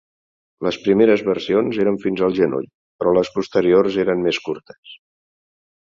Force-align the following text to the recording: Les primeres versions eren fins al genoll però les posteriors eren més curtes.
Les 0.67 0.79
primeres 0.85 1.23
versions 1.27 1.81
eren 1.85 2.01
fins 2.07 2.25
al 2.29 2.35
genoll 2.41 2.67
però 3.03 3.15
les 3.21 3.33
posteriors 3.39 4.03
eren 4.07 4.29
més 4.29 4.45
curtes. 4.49 5.01